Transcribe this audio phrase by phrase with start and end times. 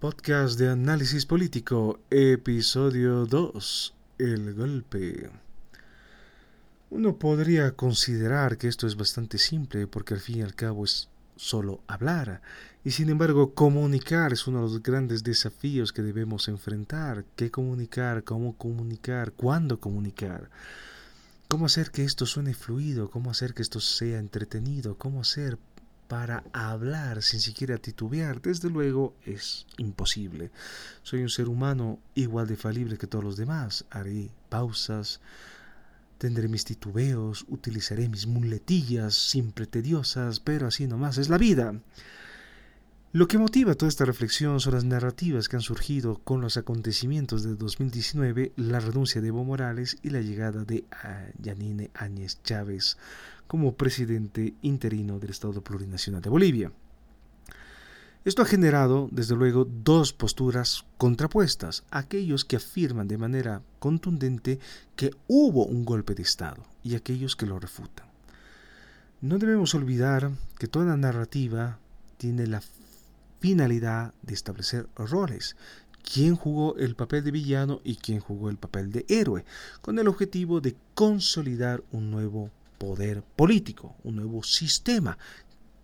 [0.00, 5.28] Podcast de análisis político, episodio 2, El golpe.
[6.88, 11.10] Uno podría considerar que esto es bastante simple porque al fin y al cabo es
[11.36, 12.40] solo hablar.
[12.82, 17.26] Y sin embargo, comunicar es uno de los grandes desafíos que debemos enfrentar.
[17.36, 18.24] ¿Qué comunicar?
[18.24, 19.32] ¿Cómo comunicar?
[19.32, 20.48] ¿Cuándo comunicar?
[21.48, 23.10] ¿Cómo hacer que esto suene fluido?
[23.10, 24.96] ¿Cómo hacer que esto sea entretenido?
[24.96, 25.58] ¿Cómo hacer
[26.10, 28.42] para hablar sin siquiera titubear?
[28.42, 30.50] Desde luego es imposible.
[31.04, 33.84] Soy un ser humano igual de falible que todos los demás.
[33.90, 35.20] Haré pausas,
[36.18, 41.80] Tendré mis titubeos, utilizaré mis muletillas siempre tediosas, pero así nomás es la vida.
[43.12, 47.42] Lo que motiva toda esta reflexión son las narrativas que han surgido con los acontecimientos
[47.42, 52.98] de 2019, la renuncia de Evo Morales y la llegada de ah, Yanine Áñez Chávez
[53.50, 56.70] como presidente interino del Estado Plurinacional de Bolivia.
[58.24, 61.82] Esto ha generado, desde luego, dos posturas contrapuestas.
[61.90, 64.60] Aquellos que afirman de manera contundente
[64.94, 68.06] que hubo un golpe de Estado y aquellos que lo refutan.
[69.20, 71.80] No debemos olvidar que toda narrativa
[72.18, 72.62] tiene la
[73.40, 75.56] finalidad de establecer roles.
[76.04, 79.44] ¿Quién jugó el papel de villano y quién jugó el papel de héroe?
[79.80, 85.18] Con el objetivo de consolidar un nuevo poder político, un nuevo sistema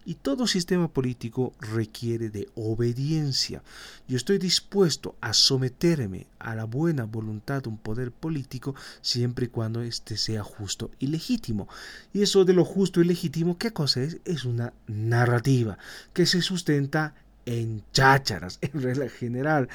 [0.07, 3.63] y todo sistema político requiere de obediencia.
[4.09, 9.49] Yo estoy dispuesto a someterme a la buena voluntad de un poder político siempre y
[9.49, 11.69] cuando éste sea justo y legítimo.
[12.15, 14.19] Y eso de lo justo y legítimo, ¿qué cosa es?
[14.25, 15.77] Es una narrativa
[16.15, 19.69] que se sustenta en chácharas, en regla general.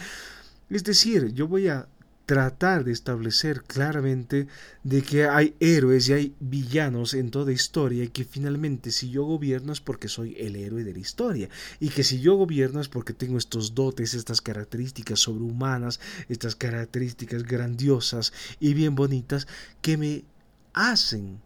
[0.71, 1.87] Es decir, yo voy a
[2.31, 4.47] tratar de establecer claramente
[4.83, 9.25] de que hay héroes y hay villanos en toda historia y que finalmente si yo
[9.25, 11.49] gobierno es porque soy el héroe de la historia.
[11.81, 17.43] Y que si yo gobierno es porque tengo estos dotes, estas características sobrehumanas, estas características
[17.43, 19.45] grandiosas y bien bonitas
[19.81, 20.23] que me
[20.71, 21.41] hacen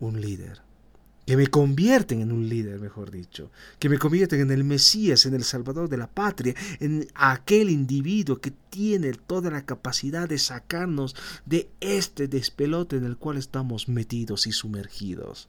[0.00, 0.63] un líder
[1.26, 5.34] que me convierten en un líder, mejor dicho, que me convierten en el Mesías, en
[5.34, 11.16] el Salvador de la patria, en aquel individuo que tiene toda la capacidad de sacarnos
[11.46, 15.48] de este despelote en el cual estamos metidos y sumergidos.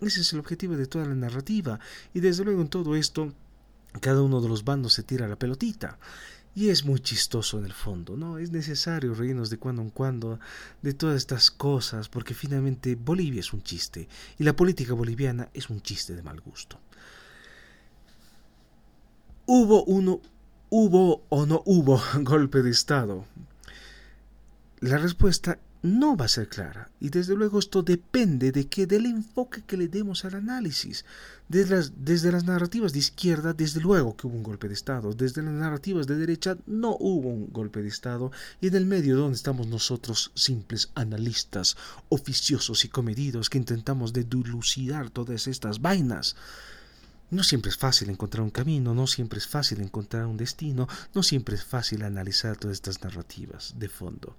[0.00, 1.80] Ese es el objetivo de toda la narrativa,
[2.14, 3.32] y desde luego en todo esto,
[4.00, 5.98] cada uno de los bandos se tira la pelotita.
[6.58, 8.38] Y es muy chistoso en el fondo, ¿no?
[8.38, 10.40] Es necesario reírnos de cuando en cuando
[10.82, 14.08] de todas estas cosas, porque finalmente Bolivia es un chiste
[14.40, 16.80] y la política boliviana es un chiste de mal gusto.
[19.46, 20.20] ¿Hubo uno,
[20.68, 23.24] hubo o no hubo golpe de Estado?
[24.80, 26.90] La respuesta no va a ser clara.
[27.00, 31.04] Y desde luego esto depende de que del enfoque que le demos al análisis.
[31.48, 35.12] Desde las, desde las narrativas de izquierda, desde luego que hubo un golpe de Estado.
[35.14, 38.32] Desde las narrativas de derecha, no hubo un golpe de Estado.
[38.60, 41.76] Y en el medio donde estamos nosotros, simples analistas,
[42.08, 46.36] oficiosos y comedidos, que intentamos dilucidar todas estas vainas.
[47.30, 51.22] No siempre es fácil encontrar un camino, no siempre es fácil encontrar un destino, no
[51.22, 54.34] siempre es fácil analizar todas estas narrativas de fondo.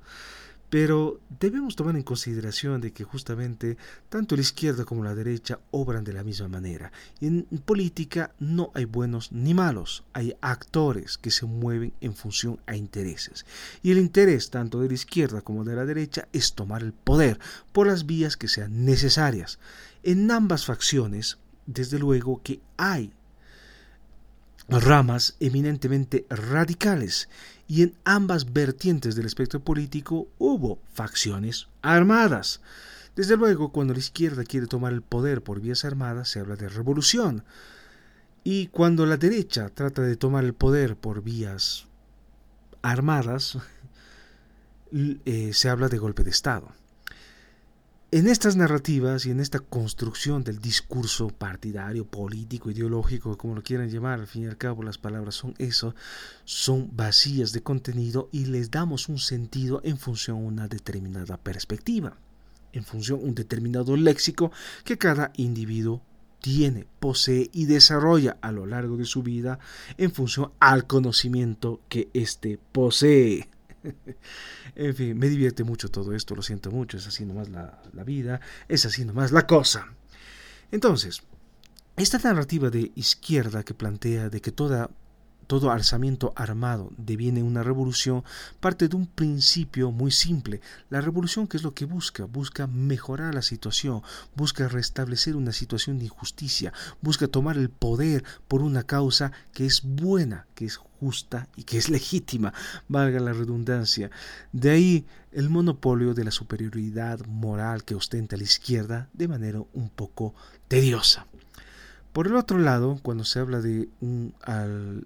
[0.69, 3.77] Pero debemos tomar en consideración de que justamente
[4.09, 6.91] tanto la izquierda como la derecha obran de la misma manera.
[7.21, 12.75] En política no hay buenos ni malos, hay actores que se mueven en función a
[12.75, 13.45] intereses.
[13.81, 17.39] Y el interés tanto de la izquierda como de la derecha es tomar el poder
[17.73, 19.59] por las vías que sean necesarias.
[20.03, 23.11] En ambas facciones, desde luego que hay
[24.67, 27.29] ramas eminentemente radicales
[27.67, 32.61] y en ambas vertientes del espectro político hubo facciones armadas.
[33.15, 36.69] Desde luego, cuando la izquierda quiere tomar el poder por vías armadas, se habla de
[36.69, 37.43] revolución.
[38.43, 41.85] Y cuando la derecha trata de tomar el poder por vías
[42.81, 43.57] armadas,
[44.91, 46.71] eh, se habla de golpe de Estado.
[48.11, 53.87] En estas narrativas y en esta construcción del discurso partidario, político, ideológico, como lo quieran
[53.87, 55.93] llamar, al fin y al cabo las palabras son eso,
[56.43, 62.17] son vacías de contenido y les damos un sentido en función a una determinada perspectiva,
[62.73, 64.51] en función a un determinado léxico
[64.83, 66.01] que cada individuo
[66.41, 69.59] tiene, posee y desarrolla a lo largo de su vida
[69.99, 73.49] en función al conocimiento que éste posee.
[74.75, 78.03] En fin, me divierte mucho todo esto, lo siento mucho, es así nomás la, la
[78.03, 79.93] vida, es así nomás la cosa.
[80.71, 81.21] Entonces,
[81.97, 84.89] esta narrativa de izquierda que plantea de que toda
[85.49, 88.23] todo alzamiento armado deviene una revolución,
[88.59, 90.61] parte de un principio muy simple.
[90.91, 92.25] La revolución, ¿qué es lo que busca?
[92.25, 94.03] Busca mejorar la situación,
[94.35, 99.81] busca restablecer una situación de injusticia, busca tomar el poder por una causa que es
[99.81, 102.53] buena, que es justa y que es legítima,
[102.87, 104.11] valga la redundancia.
[104.51, 109.89] De ahí el monopolio de la superioridad moral que ostenta la izquierda de manera un
[109.89, 110.35] poco
[110.67, 111.25] tediosa.
[112.19, 114.33] Por el otro lado, cuando se habla de un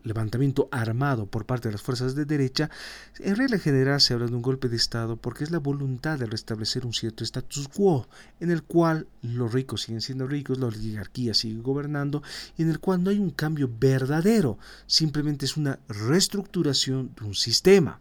[0.04, 2.72] levantamiento armado por parte de las fuerzas de derecha,
[3.20, 6.26] en regla general se habla de un golpe de Estado porque es la voluntad de
[6.26, 8.08] restablecer un cierto status quo
[8.40, 12.24] en el cual los ricos siguen siendo ricos, la oligarquía sigue gobernando
[12.58, 14.58] y en el cual no hay un cambio verdadero,
[14.88, 18.00] simplemente es una reestructuración de un sistema.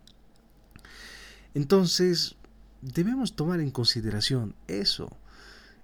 [1.52, 2.36] Entonces,
[2.80, 5.14] debemos tomar en consideración eso.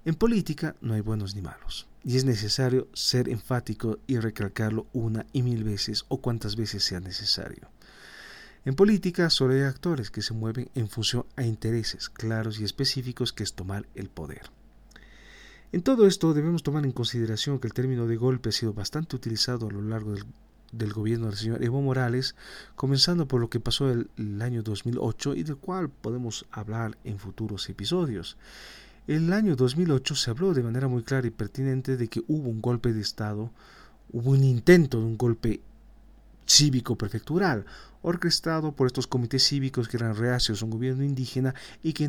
[0.03, 5.25] En política no hay buenos ni malos y es necesario ser enfático y recalcarlo una
[5.33, 7.69] y mil veces o cuantas veces sea necesario.
[8.65, 13.33] En política solo hay actores que se mueven en función a intereses claros y específicos
[13.33, 14.51] que es tomar el poder.
[15.71, 19.15] En todo esto debemos tomar en consideración que el término de golpe ha sido bastante
[19.15, 20.15] utilizado a lo largo
[20.71, 22.35] del, gobierno del señor Evo Morales,
[22.75, 27.19] comenzando por lo que pasó el, el año 2008 y del cual podemos hablar en
[27.19, 28.35] futuros episodios.
[29.09, 32.61] El año 2008 se habló de manera muy clara y pertinente de que hubo un
[32.61, 33.49] golpe de Estado,
[34.13, 35.61] hubo un intento de un golpe
[36.45, 37.65] cívico prefectural,
[38.03, 42.07] orquestado por estos comités cívicos que eran reacios a un gobierno indígena y que,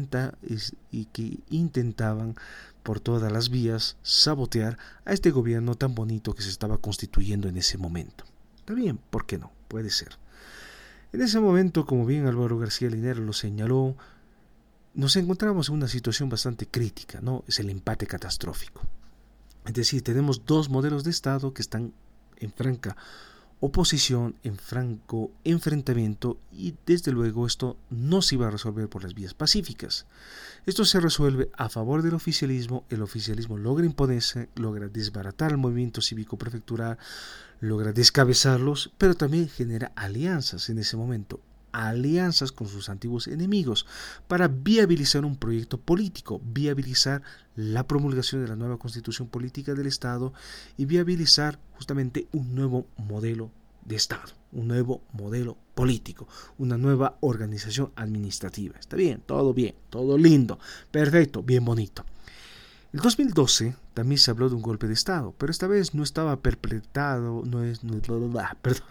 [0.90, 2.36] y que intentaban
[2.82, 4.76] por todas las vías sabotear
[5.06, 8.24] a este gobierno tan bonito que se estaba constituyendo en ese momento.
[8.58, 9.52] Está bien, ¿por qué no?
[9.68, 10.18] Puede ser.
[11.14, 13.96] En ese momento, como bien Álvaro García Linero lo señaló,
[14.94, 17.44] nos encontramos en una situación bastante crítica, ¿no?
[17.46, 18.82] Es el empate catastrófico.
[19.66, 21.92] Es decir, tenemos dos modelos de Estado que están
[22.38, 22.96] en franca
[23.60, 29.14] oposición, en franco enfrentamiento y desde luego esto no se iba a resolver por las
[29.14, 30.06] vías pacíficas.
[30.64, 36.00] Esto se resuelve a favor del oficialismo, el oficialismo logra imponerse, logra desbaratar el movimiento
[36.00, 36.96] cívico prefectural,
[37.60, 41.40] logra descabezarlos, pero también genera alianzas en ese momento
[41.72, 43.86] alianzas con sus antiguos enemigos
[44.28, 47.22] para viabilizar un proyecto político, viabilizar
[47.56, 50.32] la promulgación de la nueva constitución política del Estado
[50.76, 53.50] y viabilizar justamente un nuevo modelo
[53.84, 56.28] de Estado, un nuevo modelo político,
[56.58, 58.78] una nueva organización administrativa.
[58.78, 60.58] Está bien, todo bien, todo lindo,
[60.90, 62.04] perfecto, bien bonito.
[62.92, 66.40] El 2012 también se habló de un golpe de Estado, pero esta vez no estaba
[66.40, 67.84] perpletrado, no es...
[67.84, 68.00] No,
[68.62, 68.86] perdón.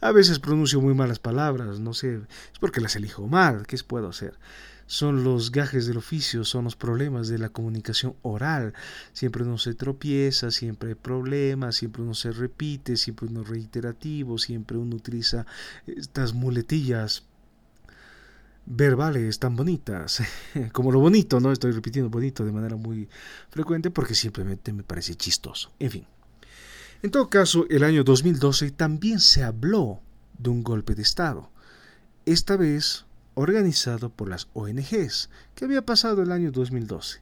[0.00, 4.08] A veces pronuncio muy malas palabras, no sé, es porque las elijo mal, ¿qué puedo
[4.08, 4.38] hacer?
[4.86, 8.74] Son los gajes del oficio, son los problemas de la comunicación oral.
[9.12, 14.38] Siempre uno se tropieza, siempre hay problemas, siempre uno se repite, siempre uno es reiterativo,
[14.38, 15.46] siempre uno utiliza
[15.86, 17.24] estas muletillas
[18.66, 20.22] verbales tan bonitas,
[20.72, 21.52] como lo bonito, ¿no?
[21.52, 23.08] Estoy repitiendo bonito de manera muy
[23.50, 25.72] frecuente porque simplemente me parece chistoso.
[25.78, 26.06] En fin.
[27.02, 30.00] En todo caso, el año 2012 también se habló
[30.38, 31.50] de un golpe de Estado,
[32.24, 37.20] esta vez organizado por las ONGs, que había pasado el año 2012.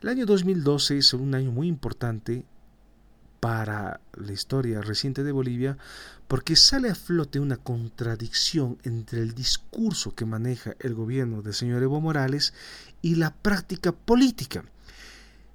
[0.00, 2.44] El año 2012 es un año muy importante
[3.40, 5.78] para la historia reciente de Bolivia
[6.28, 11.82] porque sale a flote una contradicción entre el discurso que maneja el gobierno del señor
[11.82, 12.52] Evo Morales
[13.00, 14.64] y la práctica política.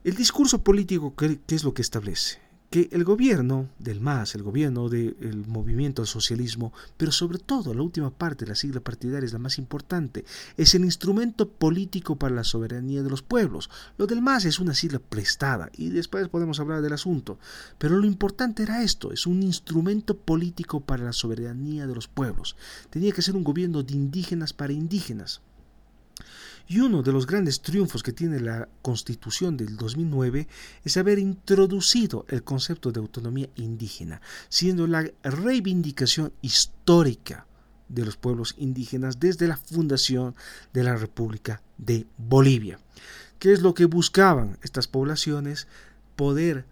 [0.03, 2.42] El discurso político, ¿qué, es lo que establece?
[2.73, 7.83] Que el gobierno del MAS, el gobierno del movimiento al socialismo, pero sobre todo la
[7.83, 10.25] última parte, la sigla partidaria es la más importante,
[10.57, 13.69] es el instrumento político para la soberanía de los pueblos.
[13.99, 17.37] Lo del MAS es una sigla prestada y después podemos hablar del asunto,
[17.77, 22.55] pero lo importante era esto, es un instrumento político para la soberanía de los pueblos.
[22.89, 25.41] Tenía que ser un gobierno de indígenas para indígenas.
[26.67, 30.47] Y uno de los grandes triunfos que tiene la Constitución del 2009
[30.83, 37.45] es haber introducido el concepto de autonomía indígena, siendo la reivindicación histórica
[37.89, 40.35] de los pueblos indígenas desde la fundación
[40.71, 42.79] de la República de Bolivia.
[43.39, 45.67] ¿Qué es lo que buscaban estas poblaciones?
[46.15, 46.65] Poder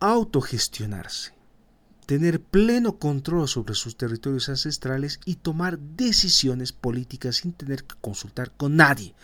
[0.00, 1.41] autogestionarse
[2.06, 8.52] tener pleno control sobre sus territorios ancestrales y tomar decisiones políticas sin tener que consultar
[8.56, 9.14] con nadie.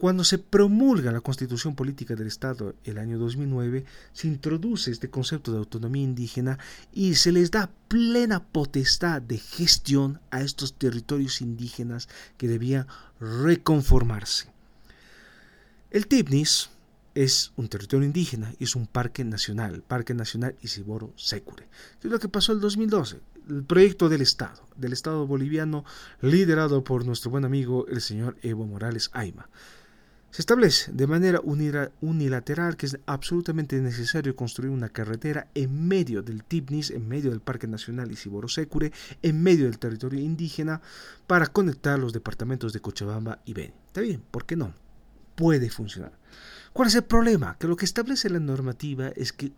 [0.00, 3.84] Cuando se promulga la Constitución Política del Estado el año 2009,
[4.14, 6.58] se introduce este concepto de autonomía indígena
[6.90, 12.08] y se les da plena potestad de gestión a estos territorios indígenas
[12.38, 12.86] que debían
[13.20, 14.46] reconformarse.
[15.90, 16.70] El TIPNIS,
[17.14, 21.68] es un territorio indígena y es un parque nacional, Parque Nacional Isiboro Secure.
[22.00, 23.20] ¿Qué es lo que pasó el 2012?
[23.48, 25.84] El proyecto del Estado, del Estado boliviano
[26.20, 29.48] liderado por nuestro buen amigo el señor Evo Morales Aima.
[30.30, 31.42] Se establece de manera
[32.00, 37.40] unilateral que es absolutamente necesario construir una carretera en medio del Tibnis, en medio del
[37.40, 40.82] Parque Nacional Isiboro Secure, en medio del territorio indígena,
[41.26, 43.74] para conectar los departamentos de Cochabamba y Beni.
[43.88, 44.72] Está bien, ¿por qué no?
[45.34, 46.19] Puede funcionar.
[46.72, 47.56] ¿Cuál es el problema?
[47.58, 49.52] Que lo que establece la normativa es que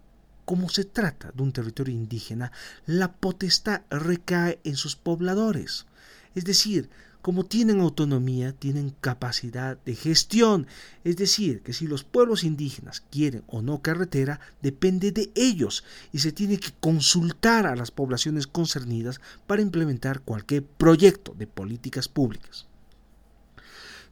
[0.45, 2.53] como se trata de un territorio indígena,
[2.87, 5.87] la potestad recae en sus pobladores.
[6.35, 6.89] Es decir,
[7.21, 10.67] como tienen autonomía, tienen capacidad de gestión.
[11.05, 16.19] Es decir, que si los pueblos indígenas quieren o no carretera, depende de ellos y
[16.19, 22.67] se tiene que consultar a las poblaciones concernidas para implementar cualquier proyecto de políticas públicas.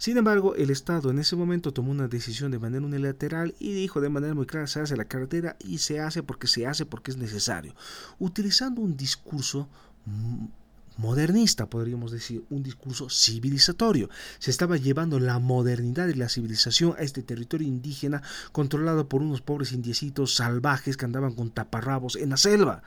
[0.00, 4.00] Sin embargo, el Estado en ese momento tomó una decisión de manera unilateral y dijo
[4.00, 7.10] de manera muy clara, se hace la carretera y se hace porque se hace porque
[7.10, 7.74] es necesario,
[8.18, 9.68] utilizando un discurso
[10.96, 14.08] modernista, podríamos decir, un discurso civilizatorio.
[14.38, 19.42] Se estaba llevando la modernidad y la civilización a este territorio indígena controlado por unos
[19.42, 22.82] pobres indiecitos salvajes que andaban con taparrabos en la selva.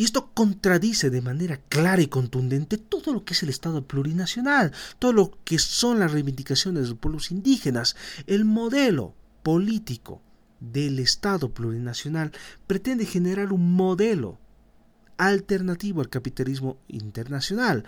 [0.00, 4.72] Y esto contradice de manera clara y contundente todo lo que es el Estado plurinacional,
[4.98, 10.22] todo lo que son las reivindicaciones de los pueblos indígenas, el modelo político
[10.58, 12.32] del Estado plurinacional
[12.66, 14.38] pretende generar un modelo
[15.18, 17.84] alternativo al capitalismo internacional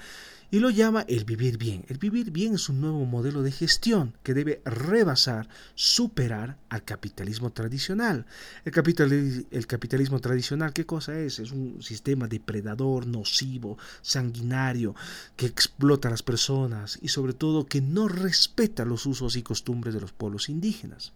[0.53, 1.87] y lo llama el vivir bien.
[1.89, 7.51] El vivir bien es un nuevo modelo de gestión que debe rebasar, superar al capitalismo
[7.51, 8.27] tradicional.
[8.67, 11.39] El, el capitalismo tradicional, ¿qué cosa es?
[11.39, 14.95] Es un sistema depredador, nocivo, sanguinario,
[15.37, 19.95] que explota a las personas y sobre todo que no respeta los usos y costumbres
[19.95, 21.15] de los pueblos indígenas.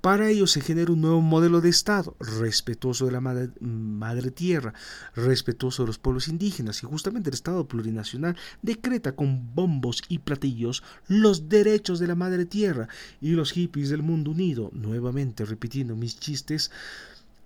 [0.00, 4.72] Para ello se genera un nuevo modelo de Estado, respetuoso de la madre, tierra,
[5.14, 10.82] respetuoso de los pueblos indígenas, y justamente el Estado plurinacional decreta con bombos y platillos
[11.06, 12.88] los derechos de la madre tierra,
[13.20, 16.70] y los hippies del mundo unido, nuevamente repitiendo mis chistes,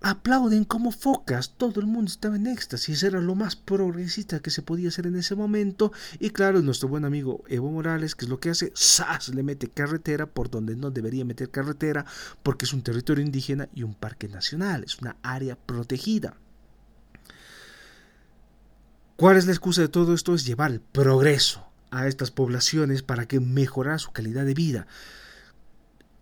[0.04, 4.60] aplauden como focas, todo el mundo estaba en éxtasis, era lo más progresista que se
[4.60, 8.38] podía hacer en ese momento, y claro, nuestro buen amigo Evo Morales, que es lo
[8.38, 9.30] que hace, ¡zas!
[9.30, 12.04] le mete carretera por donde no debería meter carretera,
[12.42, 16.36] porque es un territorio indígena y un parque nacional, es una área protegida.
[19.16, 20.34] ¿Cuál es la excusa de todo esto?
[20.34, 24.86] Es llevar el progreso a estas poblaciones para que mejorar su calidad de vida.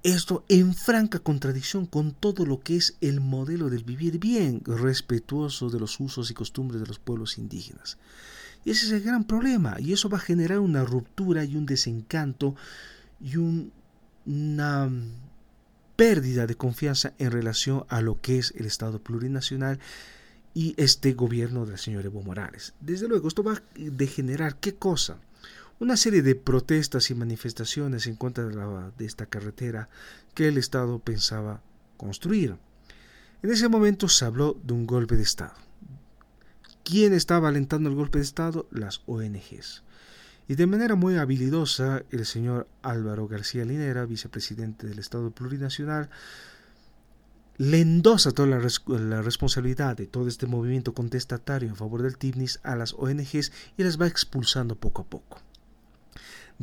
[0.03, 5.71] Esto en franca contradicción con todo lo que es el modelo del vivir bien, respetuoso
[5.71, 7.99] de los usos y costumbres de los pueblos indígenas.
[8.65, 11.67] Y ese es el gran problema, y eso va a generar una ruptura y un
[11.67, 12.57] desencanto
[13.21, 14.91] y una
[15.95, 19.79] pérdida de confianza en relación a lo que es el Estado plurinacional
[20.53, 22.75] y este gobierno del señor Evo Morales.
[22.81, 25.19] Desde luego, esto va a degenerar qué cosa?
[25.83, 29.89] Una serie de protestas y manifestaciones en contra de, esta carretera
[30.33, 31.61] que el Estado pensaba
[31.97, 32.57] construir.
[33.43, 35.55] En ese momento se habló de un golpe de Estado.
[36.85, 38.69] ¿Quién estaba alentando el golpe de Estado?
[38.71, 39.83] Las ONGs.
[40.47, 46.11] Y de manera muy habilidosa, el señor Álvaro García Linera, vicepresidente del Estado Plurinacional,
[47.59, 52.61] le endosa toda la, la, responsabilidad de todo este movimiento contestatario en favor del TIBNIS
[52.63, 55.43] a las ONGs y las va expulsando poco a poco.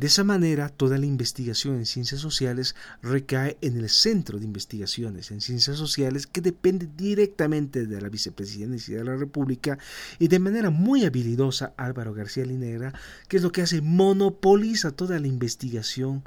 [0.00, 5.30] De esa manera, toda la investigación en ciencias sociales recae en el Centro de Investigaciones
[5.30, 9.76] en Ciencias Sociales que depende directamente de la Vicepresidencia de la República
[10.18, 12.94] y de manera muy habilidosa Álvaro García Linera,
[13.28, 16.24] que es lo que hace, monopoliza toda la investigación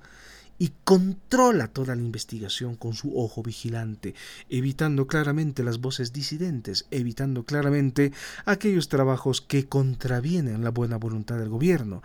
[0.60, 4.14] y controla toda la investigación con su ojo vigilante,
[4.50, 8.12] evitando claramente las voces disidentes, evitando claramente
[8.46, 12.04] aquellos trabajos que contravienen la buena voluntad del gobierno.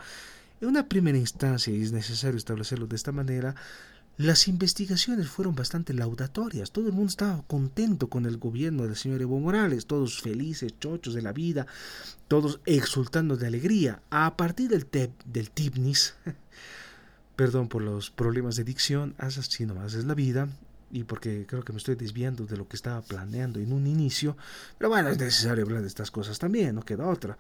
[0.61, 3.55] En una primera instancia, y es necesario establecerlo de esta manera,
[4.17, 6.73] las investigaciones fueron bastante laudatorias.
[6.73, 11.15] Todo el mundo estaba contento con el gobierno del señor Evo Morales, todos felices, chochos
[11.15, 11.69] de la vida,
[12.27, 14.03] todos exultando de alegría.
[14.11, 14.89] A partir del,
[15.25, 16.17] del Tibnis,
[17.37, 20.49] perdón por los problemas de dicción, así nomás es la vida,
[20.91, 24.37] y porque creo que me estoy desviando de lo que estaba planeando en un inicio,
[24.79, 27.39] pero bueno, es necesario hablar de estas cosas también, no queda otra.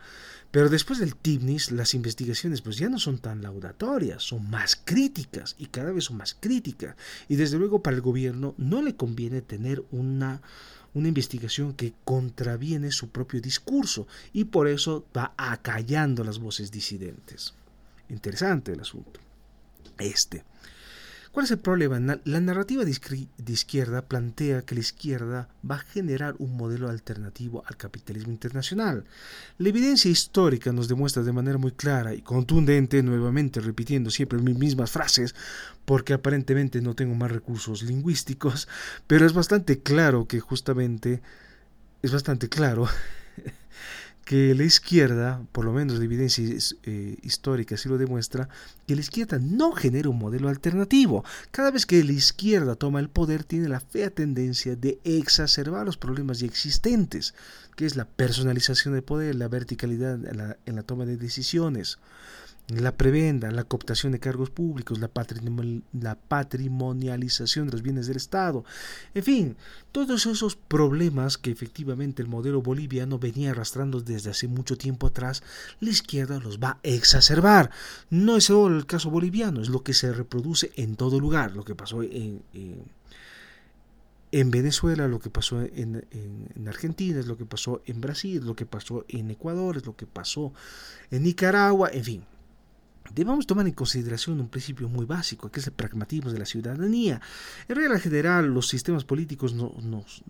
[0.51, 5.55] Pero después del TIBNIS, las investigaciones pues ya no son tan laudatorias, son más críticas
[5.59, 6.97] y cada vez son más críticas.
[7.29, 10.41] Y desde luego para el gobierno no le conviene tener una
[10.95, 17.55] una investigación que contraviene su propio discurso y por eso va acallando las voces disidentes.
[18.09, 19.21] Interesante el asunto.
[19.99, 20.45] Este.
[21.33, 22.01] ¿Cuál es el problema?
[22.25, 27.77] La narrativa de izquierda plantea que la izquierda va a generar un modelo alternativo al
[27.77, 29.05] capitalismo internacional.
[29.59, 34.57] La evidencia histórica nos demuestra de manera muy clara y contundente, nuevamente repitiendo siempre mis
[34.57, 35.35] mismas frases,
[35.85, 38.67] porque aparentemente no tengo más recursos lingüísticos,
[39.07, 41.21] pero es bastante claro que justamente,
[42.03, 42.89] es bastante claro
[44.29, 46.45] que la izquierda, por lo menos la evidencia
[46.83, 48.51] eh, histórica así lo demuestra,
[48.87, 51.25] que la izquierda no genera un modelo alternativo.
[51.51, 55.97] Cada vez que la izquierda toma el poder tiene la fea tendencia de exacerbar los
[55.97, 57.33] problemas ya existentes,
[57.75, 60.19] que es la personalización del poder, la verticalidad
[60.67, 61.97] en la toma de decisiones
[62.69, 68.65] la prebenda, la cooptación de cargos públicos, la, patrimonialización de los bienes del Estado,
[69.15, 69.57] en fin,
[69.91, 75.43] todos esos problemas que efectivamente el modelo boliviano venía arrastrando desde hace mucho tiempo atrás,
[75.81, 77.71] la izquierda los va a exacerbar.
[78.11, 81.65] No es solo el caso boliviano, es lo que se reproduce en todo lugar, lo
[81.65, 82.43] que pasó en,
[84.31, 88.55] en Venezuela, lo que pasó en, en, Argentina, es lo que pasó en Brasil, lo
[88.55, 90.53] que pasó en Ecuador, es lo que pasó
[91.11, 92.23] en Nicaragua, en fin.
[93.15, 97.21] Debemos tomar en consideración un principio muy básico, que es el pragmatismo de la ciudadanía.
[97.69, 100.23] En regla general, los sistemas políticos nos,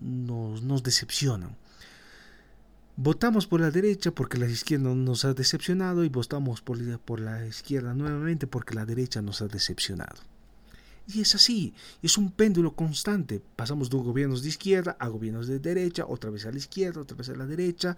[0.00, 1.56] nos, decepcionan.
[2.96, 7.94] Votamos por la derecha porque la izquierda nos ha decepcionado y votamos por la izquierda
[7.94, 10.20] nuevamente porque la derecha nos ha decepcionado.
[11.12, 13.42] Y es así, es un péndulo constante.
[13.56, 17.16] Pasamos de gobiernos de izquierda a gobiernos de derecha, otra vez a la izquierda, otra
[17.16, 17.96] vez a la derecha,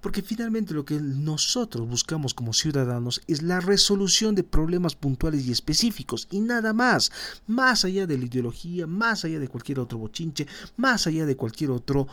[0.00, 5.52] porque finalmente lo que nosotros buscamos como ciudadanos es la resolución de problemas puntuales y
[5.52, 7.12] específicos y nada más,
[7.46, 11.70] más allá de la ideología, más allá de cualquier otro bochinche, más allá de cualquier
[11.70, 12.06] otro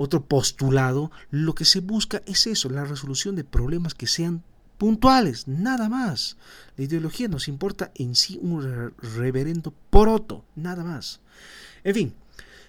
[0.00, 4.44] otro postulado, lo que se busca es eso, la resolución de problemas que sean
[4.78, 6.36] puntuales, nada más.
[6.76, 11.20] La ideología nos importa en sí un reverendo poroto, nada más.
[11.84, 12.14] En fin,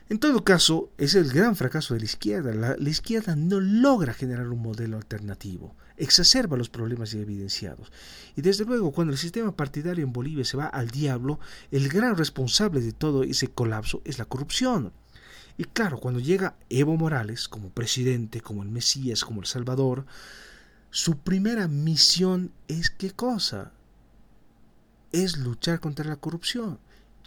[0.09, 2.75] en todo caso, es el gran fracaso de la izquierda.
[2.79, 7.91] La, izquierda no logra generar un modelo alternativo, exacerba los problemas ya evidenciados.
[8.35, 11.39] Y desde luego, cuando el sistema partidario en Bolivia se va al diablo,
[11.69, 14.93] el gran responsable de todo ese colapso es la corrupción.
[15.57, 20.07] Y claro, cuando llega Evo Morales como presidente, como el Mesías, como el Salvador,
[20.91, 23.71] su primera misión es qué cosa?
[25.11, 26.79] Es luchar contra la corrupción.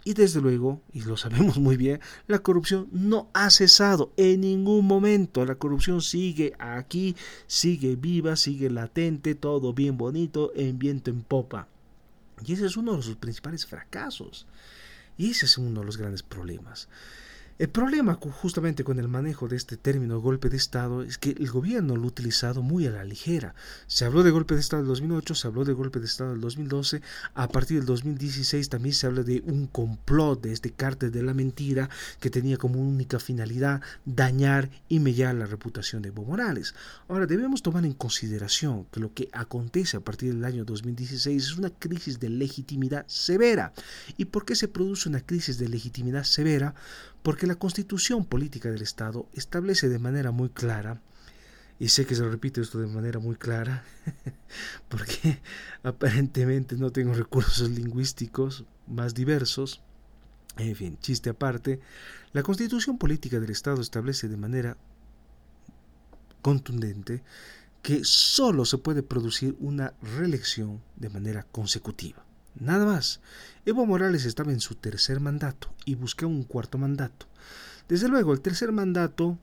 [0.05, 4.85] Y desde luego, y lo sabemos muy bien, la corrupción no ha cesado en ningún
[4.85, 5.45] momento.
[5.45, 7.15] La corrupción sigue aquí,
[7.47, 11.69] sigue viva, sigue latente, todo bien bonito, en viento en popa.
[12.45, 14.45] Y ese es uno de sus principales fracasos.
[15.17, 16.89] Y ese es uno de los grandes problemas.
[17.59, 21.51] El problema justamente con el manejo de este término golpe de Estado es que el
[21.51, 23.53] gobierno lo ha utilizado muy a la ligera.
[23.85, 26.41] Se habló de golpe de Estado del 2008, se habló de golpe de Estado del
[26.41, 27.03] 2012,
[27.35, 31.35] a partir del 2016 también se habla de un complot de este cártel de la
[31.35, 36.73] mentira que tenía como única finalidad dañar y mellar la reputación de Evo Morales.
[37.07, 41.55] Ahora debemos tomar en consideración que lo que acontece a partir del año 2016 es
[41.55, 43.73] una crisis de legitimidad severa.
[44.17, 46.73] ¿Y por qué se produce una crisis de legitimidad severa?
[47.23, 51.01] Porque la constitución política del Estado establece de manera muy clara,
[51.79, 53.83] y sé que se repite esto de manera muy clara,
[54.89, 55.41] porque
[55.83, 59.81] aparentemente no tengo recursos lingüísticos más diversos,
[60.57, 61.79] en fin, chiste aparte,
[62.33, 64.77] la constitución política del Estado establece de manera
[66.41, 67.23] contundente
[67.81, 72.22] que sólo se puede producir una reelección de manera consecutiva.
[72.59, 73.19] Nada más.
[73.65, 77.27] Evo Morales estaba en su tercer mandato y buscaba un cuarto mandato.
[77.87, 79.37] Desde luego, el tercer mandato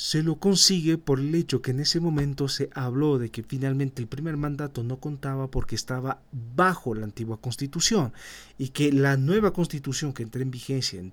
[0.00, 4.00] se lo consigue por el hecho que en ese momento se habló de que finalmente
[4.00, 8.14] el primer mandato no contaba porque estaba bajo la antigua constitución
[8.56, 11.12] y que la nueva constitución que entra en vigencia en,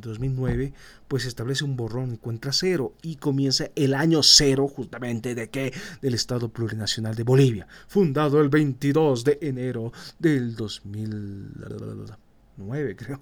[0.00, 0.72] 2009
[1.06, 5.74] pues establece un borrón y cuenta cero y comienza el año cero justamente de que
[6.00, 13.20] del Estado Plurinacional de Bolivia fundado el 22 de enero del 2009 creo.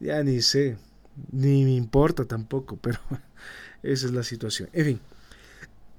[0.00, 0.89] Ya ni sé
[1.32, 3.00] ni me importa tampoco, pero
[3.82, 4.68] esa es la situación.
[4.72, 5.00] En fin,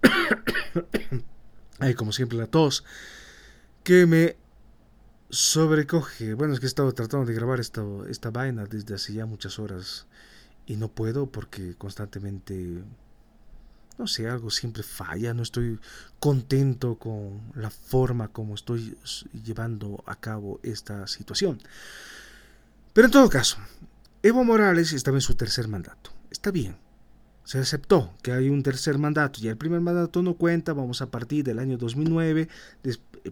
[1.79, 2.83] hay como siempre la tos
[3.83, 4.37] que me
[5.29, 6.33] sobrecoge.
[6.33, 9.59] Bueno, es que he estado tratando de grabar esta, esta vaina desde hace ya muchas
[9.59, 10.05] horas
[10.65, 12.83] y no puedo porque constantemente,
[13.97, 15.33] no sé, algo siempre falla.
[15.33, 15.79] No estoy
[16.19, 18.97] contento con la forma como estoy
[19.43, 21.59] llevando a cabo esta situación.
[22.93, 23.57] Pero en todo caso,
[24.23, 26.11] Evo Morales estaba en su tercer mandato.
[26.29, 26.77] Está bien.
[27.43, 29.39] Se aceptó que hay un tercer mandato.
[29.41, 30.73] y el primer mandato no cuenta.
[30.73, 32.47] Vamos a partir del año 2009.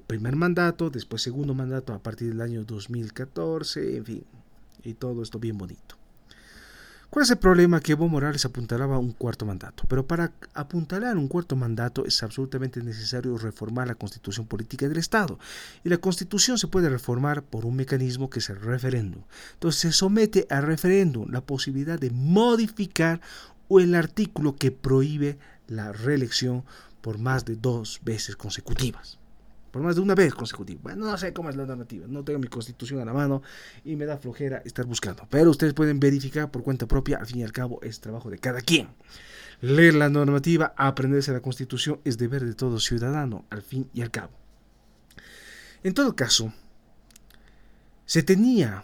[0.08, 4.24] primer mandato, después segundo mandato a partir del año 2014, en fin,
[4.84, 5.99] y todo esto bien bonito.
[7.10, 7.80] ¿Cuál es el problema?
[7.80, 9.84] Que Evo Morales apuntalaba un cuarto mandato.
[9.88, 15.40] Pero para apuntalar un cuarto mandato es absolutamente necesario reformar la constitución política del Estado.
[15.84, 19.24] Y la constitución se puede reformar por un mecanismo que es el referéndum.
[19.54, 23.22] Entonces se somete al referéndum la posibilidad de modificar
[23.72, 26.64] el artículo que prohíbe la reelección
[27.02, 29.19] por más de dos veces consecutivas
[29.72, 30.80] por más de una vez consecutiva.
[30.84, 33.42] Bueno, no sé cómo es la normativa, no tengo mi constitución a la mano
[33.84, 35.28] y me da flojera estar buscando.
[35.30, 38.40] Pero ustedes pueden verificar por cuenta propia, al fin y al cabo es trabajo de
[38.40, 38.90] cada quien.
[39.62, 44.12] Leer la normativa, aprenderse la constitución es deber de todo ciudadano, al fin y al
[44.12, 44.32] cabo.
[45.84, 46.54] En todo caso,
[48.06, 48.84] se tenía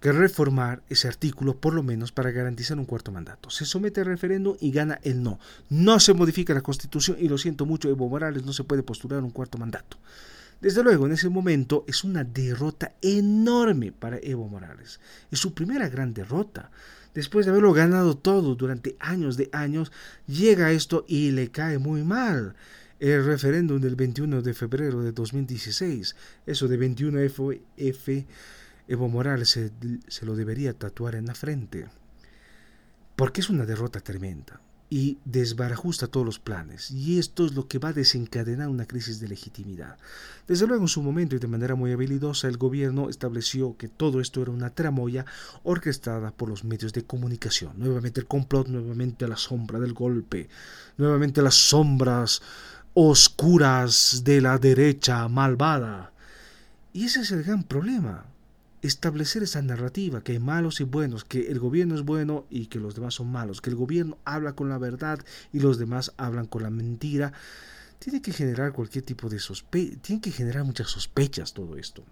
[0.00, 3.50] que reformar ese artículo por lo menos para garantizar un cuarto mandato.
[3.50, 5.38] Se somete al referéndum y gana el no.
[5.68, 9.22] No se modifica la constitución y lo siento mucho, Evo Morales no se puede postular
[9.22, 9.98] un cuarto mandato.
[10.60, 15.00] Desde luego, en ese momento es una derrota enorme para Evo Morales.
[15.30, 16.70] Es su primera gran derrota.
[17.14, 19.92] Después de haberlo ganado todo durante años de años,
[20.26, 22.54] llega esto y le cae muy mal
[23.00, 26.14] el referéndum del 21 de febrero de 2016.
[26.46, 28.26] Eso de 21F
[28.90, 31.86] Evo Morales se, lo debería tatuar en la frente,
[33.14, 37.78] porque es una derrota tremenda y desbarajusta todos los planes, y esto es lo que
[37.78, 39.96] va a desencadenar una crisis de legitimidad.
[40.48, 44.20] Desde luego, en su momento y de manera muy habilidosa, el gobierno estableció que todo
[44.20, 45.24] esto era una tramoya
[45.62, 47.74] orquestada por los medios de comunicación.
[47.78, 50.48] Nuevamente el complot, nuevamente la sombra del golpe,
[50.98, 52.42] nuevamente las sombras
[52.94, 56.12] oscuras de la derecha malvada.
[56.92, 58.26] Y ese es el gran problema
[58.82, 62.78] establecer esa narrativa, que hay malos y buenos, que el gobierno es bueno y que
[62.78, 65.20] los demás son malos, que el gobierno habla con la verdad
[65.52, 67.32] y los demás hablan con la mentira,
[67.98, 72.04] tiene que generar cualquier tipo de sospecha, tiene que generar muchas sospechas todo esto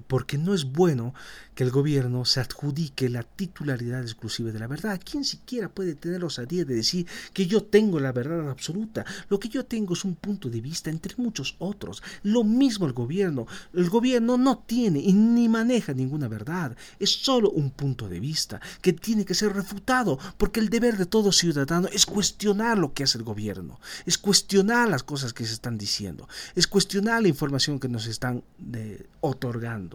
[0.00, 1.14] porque no es bueno
[1.54, 5.00] que el gobierno se adjudique la titularidad exclusiva de la verdad.
[5.02, 9.04] ¿Quién siquiera puede tener osadía de decir que yo tengo la verdad absoluta?
[9.28, 12.02] Lo que yo tengo es un punto de vista entre muchos otros.
[12.22, 13.46] Lo mismo el gobierno.
[13.72, 16.76] El gobierno no tiene y ni maneja ninguna verdad.
[16.98, 21.06] Es solo un punto de vista que tiene que ser refutado, porque el deber de
[21.06, 25.54] todo ciudadano es cuestionar lo que hace el gobierno, es cuestionar las cosas que se
[25.54, 29.85] están diciendo, es cuestionar la información que nos están eh, otorgando.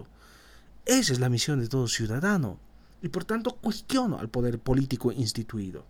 [0.86, 2.60] Esa es la misión de todo ciudadano.
[3.02, 5.86] Y por tanto cuestiono al poder político instituido.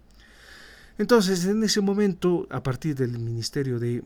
[0.98, 4.04] Entonces, en ese momento, a partir del Ministerio de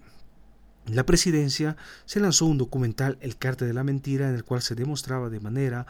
[0.87, 4.75] la Presidencia, se lanzó un documental, El Carte de la Mentira, en el cual se
[4.75, 5.85] demostraba de manera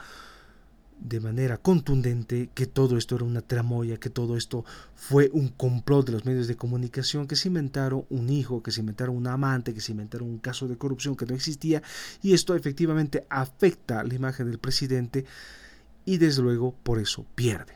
[0.99, 6.05] de manera contundente que todo esto era una tramoya, que todo esto fue un complot
[6.05, 9.73] de los medios de comunicación, que se inventaron un hijo, que se inventaron un amante,
[9.73, 11.83] que se inventaron un caso de corrupción que no existía,
[12.21, 15.25] y esto efectivamente afecta la imagen del presidente
[16.05, 17.73] y desde luego por eso pierde.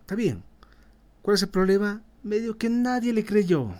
[0.00, 0.42] Está bien.
[1.22, 2.02] ¿Cuál es el problema?
[2.22, 3.74] Medio que nadie le creyó.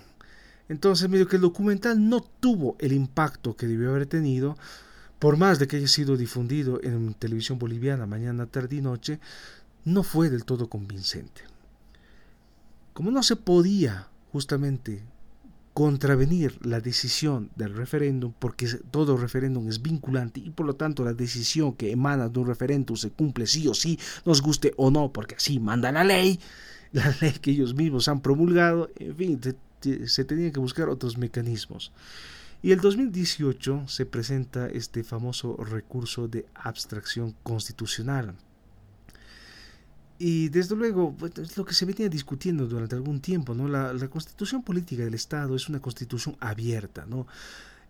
[0.68, 4.56] Entonces, medio que el documental no tuvo el impacto que debió haber tenido,
[5.20, 9.20] por más de que haya sido difundido en televisión boliviana mañana, tarde y noche,
[9.84, 11.42] no fue del todo convincente.
[12.94, 15.02] Como no se podía justamente
[15.74, 21.12] contravenir la decisión del referéndum, porque todo referéndum es vinculante y por lo tanto la
[21.12, 25.12] decisión que emana de un referéndum se cumple sí o sí, nos guste o no,
[25.12, 26.40] porque así manda la ley,
[26.92, 29.40] la ley que ellos mismos han promulgado, en fin,
[29.80, 31.92] se, se tenían que buscar otros mecanismos.
[32.62, 38.34] Y el 2018 se presenta este famoso recurso de abstracción constitucional.
[40.18, 43.66] Y desde luego, es lo que se venía discutiendo durante algún tiempo, ¿no?
[43.68, 47.26] La, la constitución política del Estado es una constitución abierta, ¿no?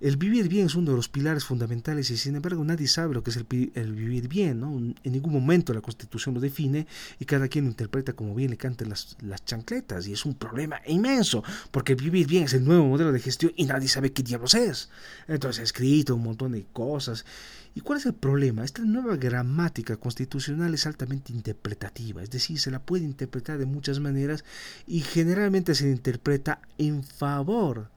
[0.01, 3.23] El vivir bien es uno de los pilares fundamentales y sin embargo nadie sabe lo
[3.23, 3.45] que es el,
[3.93, 4.61] vivir bien.
[4.61, 4.75] ¿no?
[4.79, 6.87] En ningún momento la Constitución lo define
[7.19, 10.37] y cada quien lo interpreta como bien le canten las, las chancletas y es un
[10.37, 14.23] problema inmenso porque vivir bien es el nuevo modelo de gestión y nadie sabe qué
[14.23, 14.89] diablos es.
[15.29, 17.27] Entonces ha escrito un montón de cosas.
[17.75, 18.65] ¿Y cuál es el problema?
[18.65, 24.01] Esta nueva gramática constitucional es altamente interpretativa, es decir, se la puede interpretar de muchas
[24.01, 24.45] maneras
[24.87, 27.91] y generalmente se interpreta en favor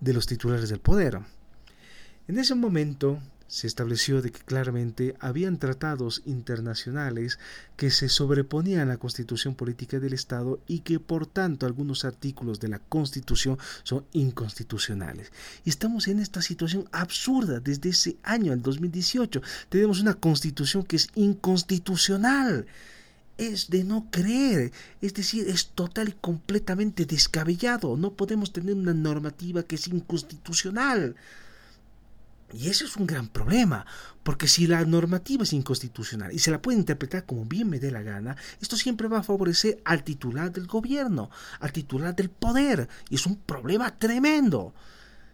[0.00, 1.20] de los titulares del poder.
[2.28, 7.38] En ese momento se estableció de que claramente habían tratados internacionales
[7.76, 12.58] que se sobreponían a la constitución política del Estado y que por tanto algunos artículos
[12.58, 15.30] de la constitución son inconstitucionales.
[15.64, 19.40] Y estamos en esta situación absurda desde ese año, el 2018.
[19.68, 22.66] Tenemos una constitución que es inconstitucional
[23.38, 27.96] es de no creer, es decir, es total y completamente descabellado.
[27.96, 31.16] No podemos tener una normativa que es inconstitucional.
[32.52, 33.84] Y ese es un gran problema,
[34.22, 37.90] porque si la normativa es inconstitucional y se la puede interpretar como bien me dé
[37.90, 42.88] la gana, esto siempre va a favorecer al titular del gobierno, al titular del poder,
[43.10, 44.74] y es un problema tremendo.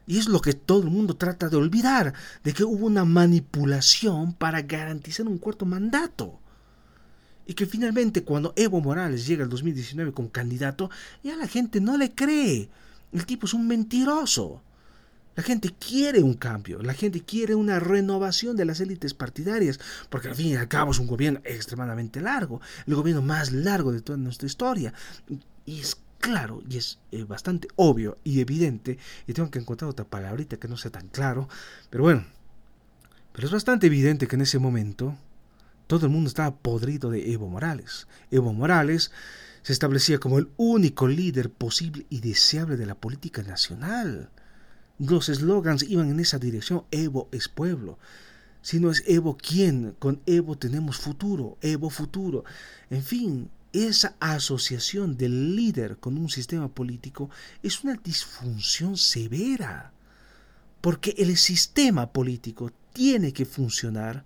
[0.07, 4.33] Y es lo que todo el mundo trata de olvidar, de que hubo una manipulación
[4.33, 6.42] para garantizar un cuarto mandato.
[7.47, 10.91] Y que finalmente cuando Evo Morales llega al 2019 como candidato,
[11.23, 12.69] ya la gente no le cree.
[13.13, 14.63] El tipo es un mentiroso.
[15.35, 20.29] La gente quiere un cambio, la gente quiere una renovación de las élites partidarias, porque
[20.29, 24.03] al fin y al cabo es un gobierno extremadamente largo, el gobierno más largo de
[24.03, 24.93] toda nuestra historia.
[25.65, 30.05] Y es claro y es eh, bastante obvio y evidente, y tengo que encontrar otra
[30.05, 31.49] palabrita que no sea tan claro,
[31.89, 32.27] pero bueno,
[33.33, 35.17] pero es bastante evidente que en ese momento
[35.87, 38.07] todo el mundo estaba podrido de Evo Morales.
[38.31, 39.11] Evo Morales
[39.63, 44.31] se establecía como el único líder posible y deseable de la política nacional.
[44.99, 47.99] Los eslogans iban en esa dirección, Evo es pueblo.
[48.61, 49.95] Si no es Evo, ¿quién?
[49.99, 52.45] Con Evo tenemos futuro, Evo futuro.
[52.91, 57.31] En fin, esa asociación del líder con un sistema político
[57.63, 59.93] es una disfunción severa,
[60.81, 64.25] porque el sistema político tiene que funcionar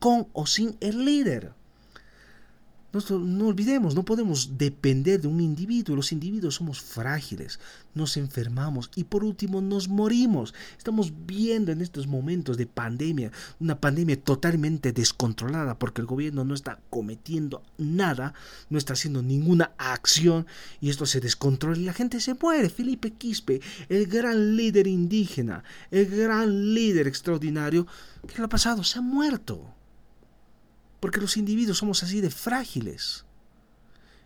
[0.00, 1.52] con o sin el líder.
[2.92, 5.94] No, olvidemos, no podemos depender de un individuo.
[5.94, 7.60] Los individuos somos frágiles,
[7.94, 10.54] nos enfermamos y por último nos morimos.
[10.76, 16.52] Estamos viendo en estos momentos de pandemia, una pandemia totalmente descontrolada porque el gobierno no
[16.52, 18.34] está cometiendo nada,
[18.70, 20.48] no está haciendo ninguna acción
[20.80, 22.70] y esto se descontrola y la gente se muere.
[22.70, 27.86] Felipe Quispe, el gran líder indígena, el gran líder extraordinario,
[28.26, 28.82] ¿qué le ha pasado?
[28.82, 29.76] Se ha muerto
[31.00, 33.24] porque los individuos somos así de frágiles.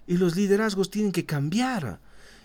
[0.07, 2.01] Y los liderazgos tienen que cambiar.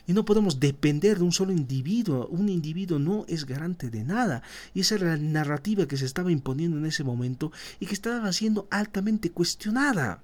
[0.08, 2.28] Y no podemos depender de un solo individuo.
[2.28, 4.42] Un individuo no es garante de nada.
[4.74, 8.32] Y esa era la narrativa que se estaba imponiendo en ese momento y que estaba
[8.32, 10.24] siendo altamente cuestionada.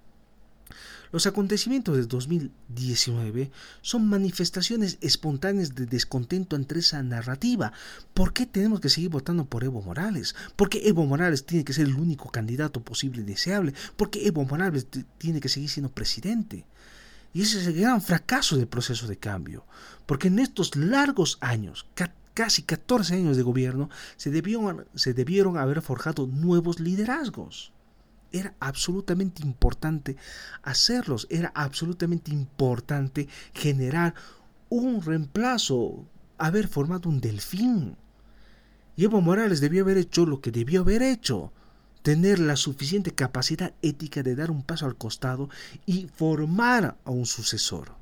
[1.11, 7.73] Los acontecimientos de 2019 son manifestaciones espontáneas de descontento entre esa narrativa.
[8.13, 10.35] ¿Por qué tenemos que seguir votando por Evo Morales?
[10.55, 13.73] ¿Por qué Evo Morales tiene que ser el único candidato posible y deseable?
[13.95, 14.87] ¿Por qué Evo Morales
[15.17, 16.65] tiene que seguir siendo presidente?
[17.33, 19.65] Y ese es el gran fracaso del proceso de cambio.
[20.05, 21.85] Porque en estos largos años,
[22.33, 27.74] casi 14 años de gobierno, se debieron, se debieron haber forjado nuevos liderazgos
[28.31, 30.15] era absolutamente importante
[30.63, 34.13] hacerlos, era absolutamente importante generar
[34.69, 36.05] un reemplazo,
[36.37, 37.97] haber formado un delfín.
[38.97, 41.51] Y Evo Morales debió haber hecho lo que debió haber hecho,
[42.01, 45.49] tener la suficiente capacidad ética de dar un paso al costado
[45.85, 47.95] y formar a un sucesor.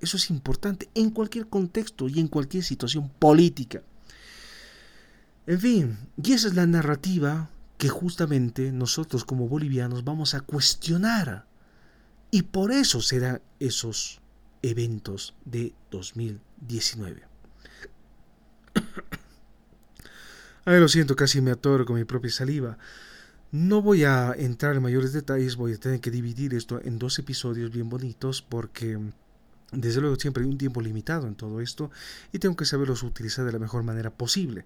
[0.00, 3.82] Eso es importante en cualquier contexto y en cualquier situación política.
[5.46, 11.46] En fin, y esa es la narrativa que justamente nosotros como bolivianos vamos a cuestionar.
[12.30, 14.20] Y por eso serán esos
[14.62, 17.22] eventos de 2019.
[20.64, 22.78] Ay, lo siento, casi me atoro con mi propia saliva.
[23.52, 27.18] No voy a entrar en mayores detalles, voy a tener que dividir esto en dos
[27.18, 28.98] episodios bien bonitos porque
[29.72, 31.90] desde luego siempre hay un tiempo limitado en todo esto
[32.32, 34.64] y tengo que saberlos utilizar de la mejor manera posible.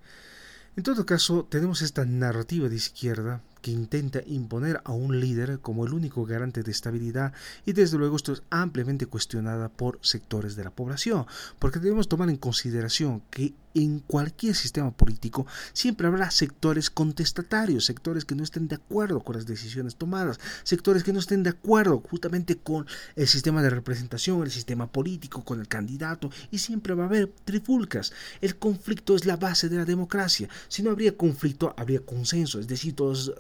[0.77, 5.87] En todo caso, tenemos esta narrativa de izquierda que intenta imponer a un líder como
[5.87, 7.33] el único garante de estabilidad
[7.67, 11.27] y desde luego esto es ampliamente cuestionada por sectores de la población,
[11.59, 18.25] porque debemos tomar en consideración que en cualquier sistema político siempre habrá sectores contestatarios, sectores
[18.25, 22.03] que no estén de acuerdo con las decisiones tomadas, sectores que no estén de acuerdo
[22.11, 27.05] justamente con el sistema de representación, el sistema político, con el candidato, y siempre va
[27.05, 28.13] a haber trifulcas.
[28.41, 30.49] El conflicto es la base de la democracia.
[30.69, 33.33] Si no habría conflicto, habría consenso, es decir, todos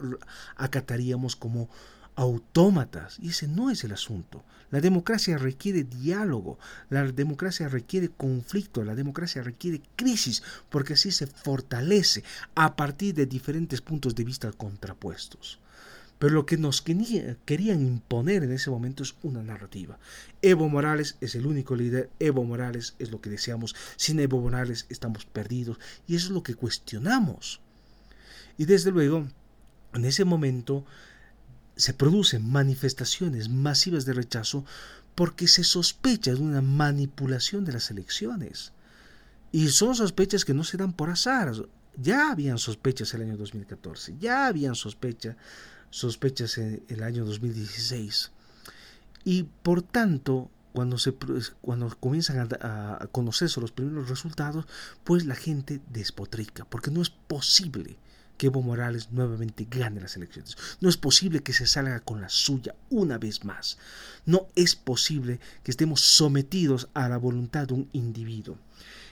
[0.56, 1.68] acataríamos como
[2.16, 3.18] autómatas.
[3.18, 4.44] Y ese no es el asunto.
[4.70, 6.58] La democracia requiere diálogo,
[6.90, 12.22] la democracia requiere conflicto, la democracia requiere crisis, porque así se fortalece
[12.54, 15.58] a partir de diferentes puntos de vista contrapuestos.
[16.20, 19.98] Pero lo que nos querían imponer en ese momento es una narrativa.
[20.42, 24.86] Evo Morales es el único líder, Evo Morales es lo que deseamos, sin Evo Morales
[24.90, 27.60] estamos perdidos y eso es lo que cuestionamos.
[28.58, 29.26] Y desde luego,
[29.94, 30.84] en ese momento
[31.76, 34.64] se producen manifestaciones masivas de rechazo
[35.14, 38.72] porque se sospecha de una manipulación de las elecciones.
[39.52, 41.52] Y son sospechas que no se dan por azar.
[41.96, 45.36] Ya habían sospechas el año 2014, ya habían sospecha,
[45.90, 48.30] sospechas en el año 2016.
[49.24, 51.12] Y por tanto, cuando, se,
[51.60, 54.66] cuando comienzan a, a conocerse los primeros resultados,
[55.02, 57.98] pues la gente despotrica, porque no es posible
[58.40, 60.56] que Evo Morales nuevamente gane las elecciones.
[60.80, 63.76] No es posible que se salga con la suya una vez más.
[64.24, 68.56] No es posible que estemos sometidos a la voluntad de un individuo.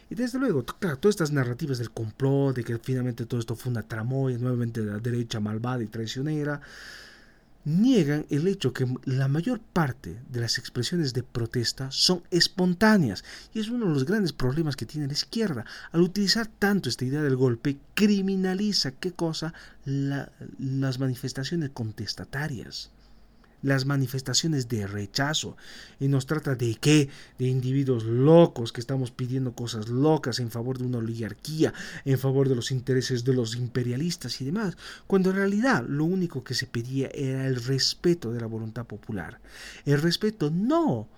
[0.09, 3.71] Y desde luego, claro, todas estas narrativas del complot, de que finalmente todo esto fue
[3.71, 6.63] una tramoya, nuevamente de la derecha malvada y traicionera,
[7.69, 13.61] niegan el hecho que la mayor parte de las expresiones de protesta son espontáneas y
[13.61, 15.65] es uno de los grandes problemas que tiene la izquierda.
[15.93, 19.53] Al utilizar tanto esta idea del golpe, criminaliza qué cosa
[19.85, 22.91] las manifestaciones contestatarias
[23.63, 25.57] las manifestaciones de rechazo.
[26.01, 30.79] Y nos trata de qué de individuos locos que estamos pidiendo cosas locas en favor
[30.79, 31.73] de una oligarquía
[32.05, 36.45] en favor de los intereses de los imperialistas y demás cuando en realidad lo único
[36.45, 39.41] que se pedía era el respeto de la voluntad popular.
[39.85, 41.09] El respeto no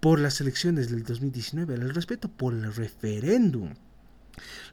[0.00, 3.74] por las elecciones del 2019 el respeto por el referéndum.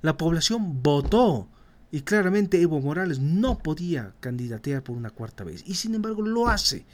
[0.02, 1.48] La población votó
[1.92, 5.64] y claramente Evo Morales no podía candidatear por una cuarta vez.
[5.68, 6.86] Y sin embargo lo hace.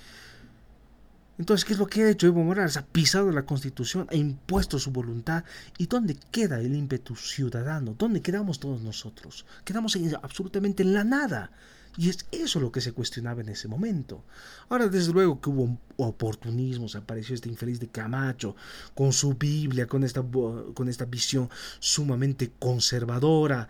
[1.38, 2.78] Entonces, ¿qué es lo que ha hecho Evo Morales?
[2.78, 5.44] Ha pisado la constitución, ha impuesto su voluntad.
[5.78, 7.96] ¿Y dónde queda el ímpetu ciudadano?
[7.96, 9.46] ¿Dónde quedamos todos nosotros?
[9.64, 11.52] Quedamos absolutamente en la nada.
[11.96, 14.24] Y es eso lo que se cuestionaba en ese momento.
[14.70, 18.56] Ahora, desde luego que hubo oportunismo, se apareció este infeliz de Camacho
[18.96, 23.68] con su Biblia, con esta, con esta visión sumamente conservadora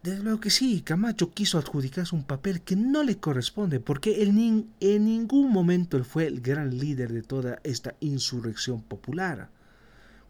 [0.00, 4.28] desde luego que sí, Camacho quiso adjudicarse un papel que no le corresponde, porque él
[4.80, 9.50] en ningún momento él fue el gran líder de toda esta insurrección popular.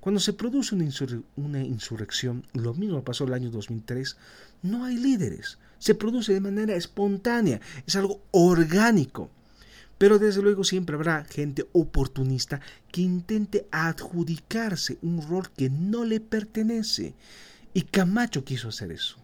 [0.00, 4.16] Cuando se produce una, insurrección, lo mismo pasó el año 2003,
[4.62, 9.30] no hay líderes, se produce de manera espontánea, es algo orgánico.
[9.98, 16.20] Pero desde luego siempre habrá gente oportunista que intente adjudicarse un rol que no le
[16.20, 17.14] pertenece.
[17.74, 19.18] Y Camacho quiso hacer eso.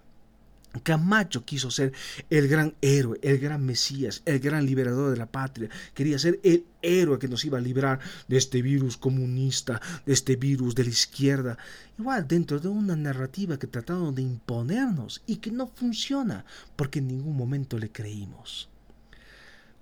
[0.83, 1.93] Camacho quiso ser
[2.31, 5.69] el gran héroe, el gran Mesías, el gran liberador de la patria.
[5.95, 10.37] Quería ser el héroe que nos iba a librar de este virus comunista, de este
[10.37, 11.59] virus de la izquierda.
[11.99, 16.45] Igual dentro de una narrativa que trataron de imponernos y que no funciona
[16.77, 18.69] porque en ningún momento le creímos.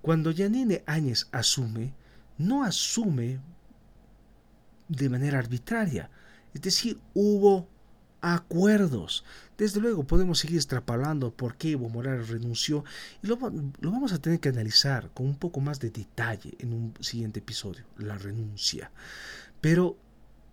[0.01, 1.93] Cuando Yanine Áñez asume,
[2.37, 3.39] no asume
[4.89, 6.09] de manera arbitraria.
[6.53, 7.67] Es decir, hubo
[8.21, 9.23] acuerdos.
[9.63, 12.83] Desde luego podemos seguir extrapolando por qué Evo Morales renunció
[13.21, 13.37] y lo,
[13.79, 17.39] lo, vamos a tener que analizar con un poco más de detalle en un siguiente
[17.39, 18.91] episodio, la renuncia.
[19.61, 19.95] Pero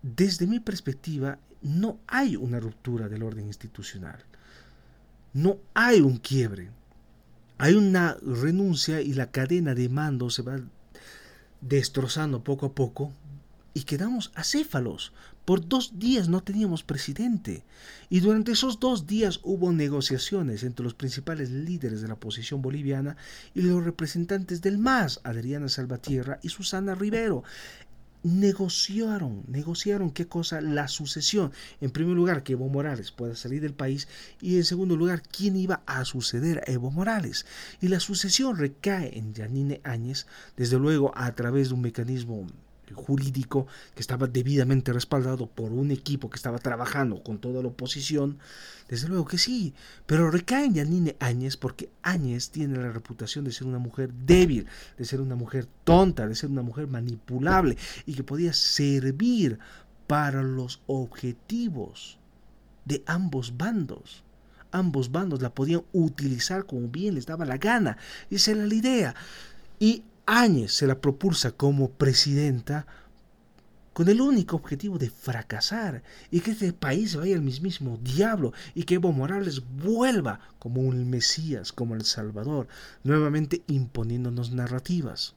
[0.00, 4.24] desde mi perspectiva no hay una ruptura del orden institucional,
[5.32, 6.70] no hay un quiebre,
[7.58, 10.60] hay una renuncia y la cadena de mando se va
[11.60, 13.12] destrozando poco a poco
[13.74, 15.12] y quedamos acéfalos.
[15.50, 17.64] Por dos días no teníamos presidente
[18.08, 23.16] y durante esos dos días hubo negociaciones entre los principales líderes de la oposición boliviana
[23.52, 27.42] y los representantes del MAS, Adriana Salvatierra y Susana Rivero.
[28.22, 31.50] Negociaron, negociaron qué cosa la sucesión.
[31.80, 34.06] En primer lugar, que Evo Morales pueda salir del país
[34.40, 37.44] y en segundo lugar, quién iba a suceder a Evo Morales.
[37.80, 42.46] Y la sucesión recae en Yanine Áñez, desde luego a través de un mecanismo
[42.94, 48.38] jurídico que estaba debidamente respaldado por un equipo que estaba trabajando con toda la oposición,
[48.88, 49.74] desde luego que sí,
[50.06, 54.66] pero recae en Yanine Áñez porque Áñez tiene la reputación de ser una mujer débil,
[54.98, 57.76] de ser una mujer tonta, de ser una mujer manipulable
[58.06, 59.58] y que podía servir
[60.06, 62.18] para los objetivos
[62.84, 64.24] de ambos bandos.
[64.72, 67.96] Ambos bandos la podían utilizar como bien les daba la gana.
[68.30, 69.14] Esa era la idea.
[69.78, 72.86] Y Áñez se la propulsa como presidenta
[73.92, 78.84] con el único objetivo de fracasar y que este país vaya al mismísimo diablo y
[78.84, 82.68] que Evo Morales vuelva como un Mesías, como el Salvador,
[83.02, 85.34] nuevamente imponiéndonos narrativas.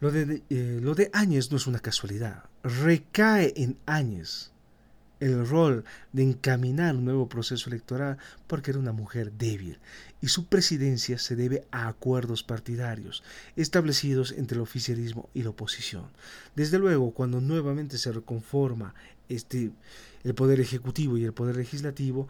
[0.00, 4.52] Lo de, eh, lo de Áñez no es una casualidad, recae en Áñez
[5.20, 9.78] el rol de encaminar un nuevo proceso electoral porque era una mujer débil
[10.20, 13.22] y su presidencia se debe a acuerdos partidarios
[13.56, 16.04] establecidos entre el oficialismo y la oposición.
[16.56, 18.94] Desde luego, cuando nuevamente se reconforma
[19.28, 19.70] este,
[20.24, 22.28] el poder ejecutivo y el poder legislativo,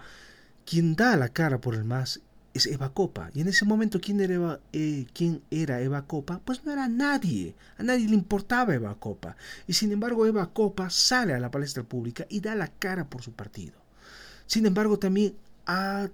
[0.65, 2.21] quien da la cara por el MAS
[2.59, 3.31] es Eva Copa.
[3.35, 6.41] Y en ese momento, ¿quién era, Eva, eh, ¿quién era Eva Copa?
[6.45, 7.55] Pues no era nadie.
[7.79, 9.37] A nadie le importaba Eva Copa.
[9.67, 13.23] Y sin embargo, Eva Copa sale a la palestra pública y da la cara por
[13.23, 13.75] su partido.
[14.47, 15.35] Sin embargo, también
[15.67, 16.09] a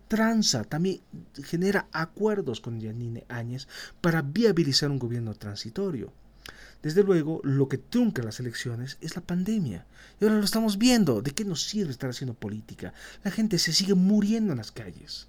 [0.69, 1.01] también
[1.45, 3.69] genera acuerdos con Yanine Áñez
[4.01, 6.13] para viabilizar un gobierno transitorio.
[6.83, 9.87] Desde luego, lo que trunca las elecciones es la pandemia.
[10.21, 11.23] Y ahora lo estamos viendo.
[11.23, 12.93] ¿De qué nos sirve estar haciendo política?
[13.23, 15.29] La gente se sigue muriendo en las calles.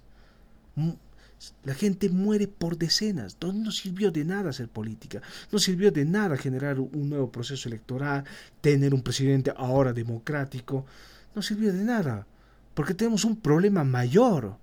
[1.64, 3.36] La gente muere por decenas.
[3.40, 5.22] No sirvió de nada hacer política.
[5.52, 8.24] No sirvió de nada generar un nuevo proceso electoral,
[8.60, 10.86] tener un presidente ahora democrático.
[11.34, 12.26] No sirvió de nada.
[12.74, 14.58] Porque tenemos un problema mayor,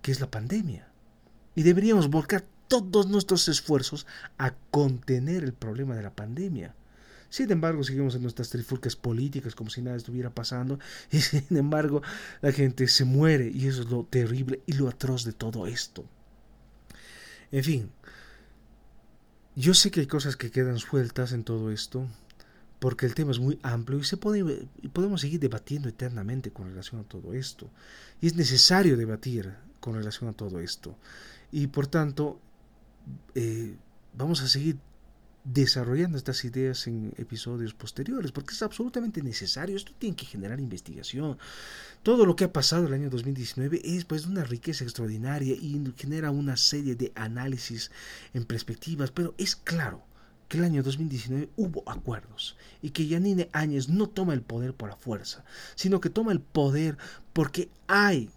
[0.00, 0.88] que es la pandemia.
[1.54, 4.06] Y deberíamos volcar todos nuestros esfuerzos
[4.38, 6.74] a contener el problema de la pandemia.
[7.32, 10.78] Sin embargo, seguimos en nuestras trifulcas políticas como si nada estuviera pasando
[11.10, 12.02] y sin embargo
[12.42, 16.04] la gente se muere y eso es lo terrible y lo atroz de todo esto.
[17.50, 17.90] En fin,
[19.56, 22.06] yo sé que hay cosas que quedan sueltas en todo esto
[22.78, 27.00] porque el tema es muy amplio y se puede, podemos seguir debatiendo eternamente con relación
[27.00, 27.70] a todo esto.
[28.20, 30.98] Y es necesario debatir con relación a todo esto.
[31.50, 32.38] Y por tanto,
[33.34, 33.74] eh,
[34.12, 34.76] vamos a seguir
[35.44, 41.38] desarrollando estas ideas en episodios posteriores, porque es absolutamente necesario, esto tiene que generar investigación.
[42.02, 46.30] Todo lo que ha pasado el año 2019 es pues una riqueza extraordinaria y genera
[46.30, 47.90] una serie de análisis
[48.34, 50.02] en perspectivas, pero es claro
[50.48, 54.90] que el año 2019 hubo acuerdos y que Yanine Áñez no toma el poder por
[54.90, 56.98] la fuerza, sino que toma el poder
[57.32, 58.30] porque hay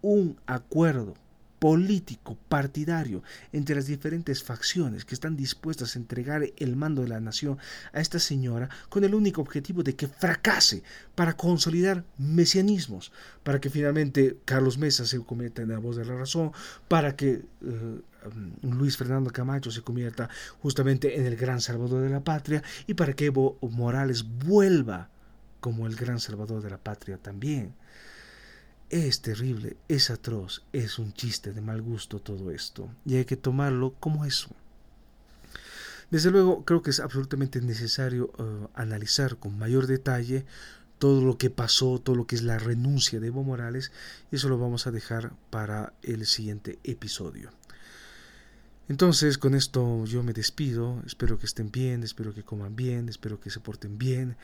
[0.00, 1.14] un acuerdo
[1.58, 7.20] político, partidario, entre las diferentes facciones que están dispuestas a entregar el mando de la
[7.20, 7.58] nación
[7.92, 10.82] a esta señora con el único objetivo de que fracase
[11.14, 16.16] para consolidar mesianismos, para que finalmente Carlos Mesa se convierta en la voz de la
[16.16, 16.52] razón,
[16.88, 18.00] para que eh,
[18.62, 20.28] Luis Fernando Camacho se convierta
[20.60, 25.08] justamente en el gran salvador de la patria y para que Evo Morales vuelva
[25.60, 27.74] como el gran salvador de la patria también.
[28.88, 33.36] Es terrible, es atroz, es un chiste de mal gusto todo esto, y hay que
[33.36, 34.50] tomarlo como eso.
[36.10, 40.46] Desde luego, creo que es absolutamente necesario eh, analizar con mayor detalle
[40.98, 43.90] todo lo que pasó, todo lo que es la renuncia de Evo Morales,
[44.30, 47.50] y eso lo vamos a dejar para el siguiente episodio.
[48.88, 53.40] Entonces, con esto yo me despido, espero que estén bien, espero que coman bien, espero
[53.40, 54.36] que se porten bien.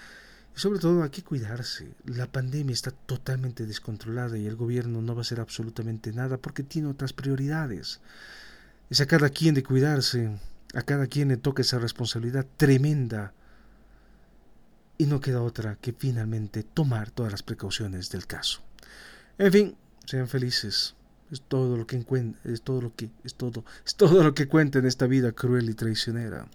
[0.55, 1.94] Sobre todo hay que cuidarse.
[2.05, 6.62] La pandemia está totalmente descontrolada y el gobierno no va a hacer absolutamente nada porque
[6.62, 8.00] tiene otras prioridades.
[8.90, 10.38] Es a cada quien de cuidarse,
[10.74, 13.32] a cada quien le toca esa responsabilidad tremenda.
[14.98, 18.61] Y no queda otra que finalmente tomar todas las precauciones del caso.
[19.38, 20.94] En fin, sean felices.
[21.30, 21.96] Es todo lo que
[22.44, 25.70] es todo lo que es todo, es todo lo que cuenta en esta vida cruel
[25.70, 26.46] y traicionera.